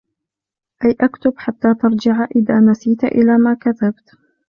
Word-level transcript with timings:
أَيْ 0.85 0.95
اُكْتُبْ 1.01 1.33
حَتَّى 1.37 1.73
تَرْجِعَ 1.81 2.27
إذَا 2.35 2.59
نَسِيتَ 2.59 3.03
إلَى 3.03 3.37
مَا 3.37 3.53
كَتَبْتَ 3.53 4.09